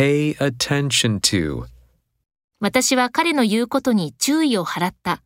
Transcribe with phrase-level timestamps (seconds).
[0.00, 1.66] pay attention to.
[2.58, 5.22] 私は彼の言うことに注意を払った。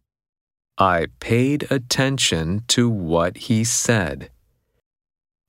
[0.74, 4.30] I paid attention to what he said.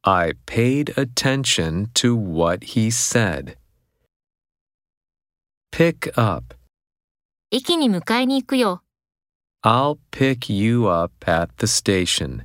[0.04, 3.58] I paid attention to what he said.
[5.72, 6.56] Pick up.
[7.50, 8.84] 駅に迎えに行くよ。
[9.64, 12.44] I'll pick you up at the station.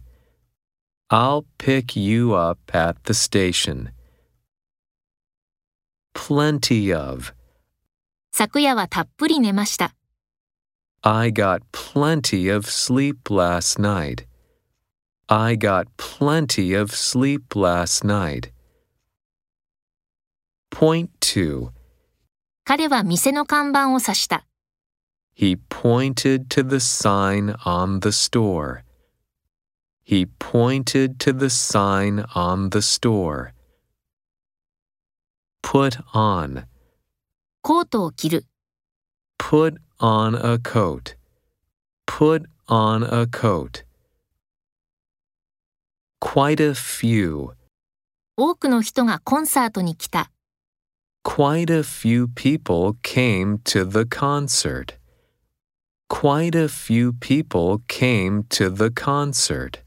[1.10, 3.90] I'll pick you up at the station.
[6.13, 7.33] Plenty of.
[8.31, 9.95] 昨夜はたっぷり寝ました。
[11.01, 14.25] I got plenty of sleep last night.
[15.27, 18.51] I got plenty of sleep last night.
[20.71, 21.69] Point two.
[22.63, 24.45] 彼は店の看板を指した。
[25.37, 28.83] He pointed to the sign on the store.
[30.03, 33.53] He pointed to the sign on the store.
[35.72, 36.64] Put on.
[37.62, 38.44] コートを着る。
[39.38, 41.16] Put on a coat.
[42.08, 43.84] Put on a coat.
[46.20, 47.50] Quite a few.
[48.36, 50.32] 多くの人がコンサートに来た。
[51.22, 54.98] Quite a few people came to the concert.
[56.08, 59.84] Quite a few people came to the concert.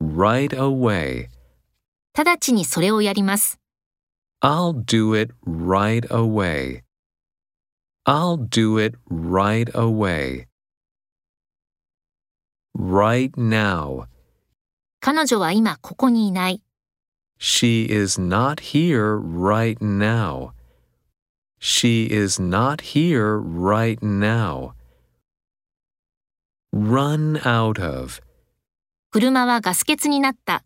[0.00, 1.28] Right away.
[2.24, 3.60] 直ちにそれをやります。
[4.41, 6.83] I'll do it right away.
[8.05, 10.47] I'll do it right away.
[12.75, 14.07] Right now.
[14.99, 16.61] 彼女は今ここにいない。
[17.39, 20.51] She is not here right now.
[21.59, 24.73] She is not here right now.
[26.73, 28.21] Run out of.
[29.11, 30.63] 車はガス欠になった。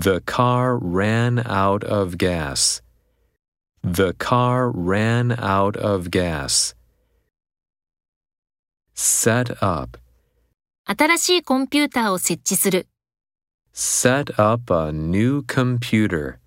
[0.00, 2.82] The car ran out of gas.
[3.82, 6.74] The car ran out of gas.
[8.94, 9.98] Set up.
[10.84, 12.88] 新しいコンピューターを設置する。
[13.72, 16.38] Set up a new computer.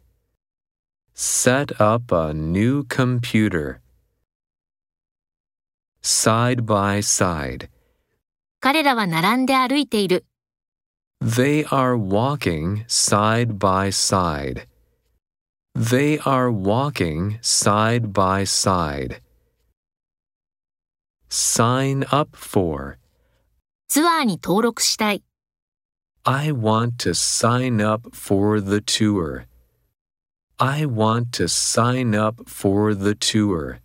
[1.16, 3.79] Set up a new computer.
[6.01, 7.69] Side by side.
[8.59, 10.25] 彼らは並んで歩いている。
[11.23, 14.67] They are walking side by side.
[15.75, 19.22] They are walking side by side.
[21.29, 22.97] Sign up for.
[23.90, 25.23] ツアーに登録したい。
[26.23, 29.45] I want to sign up for the tour.
[30.57, 33.79] I want to sign up for the tour.